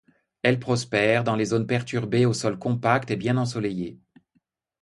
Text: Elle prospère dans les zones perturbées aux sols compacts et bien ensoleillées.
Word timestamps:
Elle 0.41 0.59
prospère 0.59 1.23
dans 1.23 1.35
les 1.35 1.45
zones 1.45 1.67
perturbées 1.67 2.25
aux 2.25 2.33
sols 2.33 2.57
compacts 2.57 3.11
et 3.11 3.17
bien 3.17 3.37
ensoleillées. 3.37 3.99